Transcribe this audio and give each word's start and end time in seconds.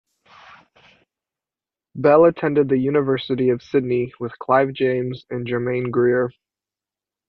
Bell 1.93 2.25
attended 2.25 2.69
the 2.69 2.77
University 2.79 3.49
of 3.49 3.61
Sydney 3.61 4.11
with 4.19 4.31
Clive 4.39 4.73
James 4.73 5.27
and 5.29 5.47
Germaine 5.47 5.91
Greer. 5.91 6.31